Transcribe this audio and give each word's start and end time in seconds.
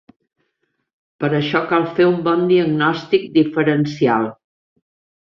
Per 1.25 1.29
això 1.41 1.61
cal 1.73 1.87
fer 2.01 2.09
un 2.13 2.17
bon 2.31 2.43
diagnòstic 2.55 3.31
diferencial. 3.39 4.31